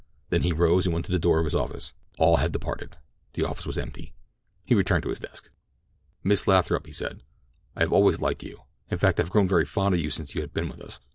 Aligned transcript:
Then 0.31 0.41
he 0.41 0.51
rose 0.51 0.87
and 0.87 0.93
went 0.93 1.05
to 1.05 1.11
the 1.11 1.19
door 1.19 1.37
of 1.37 1.45
his 1.45 1.53
office. 1.53 1.93
All 2.17 2.37
had 2.37 2.51
departed—the 2.51 3.43
office 3.43 3.67
was 3.67 3.77
empty. 3.77 4.13
He 4.65 4.73
returned 4.73 5.03
to 5.03 5.09
his 5.11 5.19
desk. 5.19 5.51
"Miss 6.23 6.47
Lathrop," 6.47 6.87
he 6.87 6.91
said, 6.91 7.21
"I 7.75 7.81
have 7.81 7.93
always 7.93 8.19
liked 8.19 8.41
you—in 8.41 8.97
fact, 8.97 9.19
I 9.19 9.23
have 9.23 9.29
grown 9.31 9.47
very 9.47 9.63
fond 9.63 9.93
of 9.93 10.01
you 10.01 10.09
since 10.09 10.33
you 10.33 10.41
have 10.41 10.55
been 10.55 10.69
with 10.69 10.81
us. 10.81 10.99